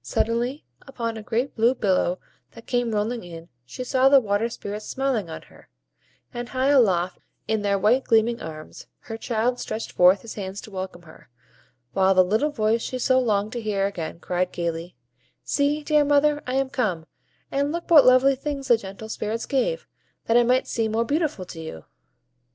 Suddenly, 0.00 0.64
upon 0.86 1.18
a 1.18 1.22
great 1.22 1.54
blue 1.54 1.74
billow 1.74 2.18
that 2.52 2.66
came 2.66 2.92
rolling 2.94 3.22
in, 3.24 3.50
she 3.66 3.84
saw 3.84 4.08
the 4.08 4.20
Water 4.22 4.48
Spirits 4.48 4.86
smiling 4.86 5.28
on 5.28 5.42
her; 5.42 5.68
and 6.32 6.48
high 6.48 6.68
aloft, 6.68 7.18
in 7.46 7.60
their 7.60 7.78
white 7.78 8.04
gleaming 8.04 8.40
arms, 8.40 8.86
her 9.00 9.18
child 9.18 9.60
stretched 9.60 9.92
forth 9.92 10.22
his 10.22 10.32
hands 10.32 10.62
to 10.62 10.70
welcome 10.70 11.02
her; 11.02 11.28
while 11.92 12.14
the 12.14 12.24
little 12.24 12.48
voice 12.52 12.80
she 12.80 12.98
so 12.98 13.20
longed 13.20 13.52
to 13.52 13.60
hear 13.60 13.84
again 13.86 14.18
cried 14.18 14.50
gayly,— 14.50 14.96
"See, 15.44 15.84
dear 15.84 16.06
mother, 16.06 16.42
I 16.46 16.54
am 16.54 16.70
come; 16.70 17.04
and 17.50 17.70
look 17.70 17.90
what 17.90 18.06
lovely 18.06 18.34
things 18.34 18.68
the 18.68 18.78
gentle 18.78 19.10
Spirits 19.10 19.44
gave, 19.44 19.86
that 20.24 20.38
I 20.38 20.42
might 20.42 20.66
seem 20.66 20.92
more 20.92 21.04
beautiful 21.04 21.44
to 21.44 21.60
you." 21.60 21.84